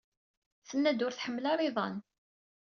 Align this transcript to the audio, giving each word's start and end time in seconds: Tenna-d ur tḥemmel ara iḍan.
Tenna-d 0.67 1.03
ur 1.05 1.13
tḥemmel 1.13 1.45
ara 1.51 1.67
iḍan. 1.67 1.95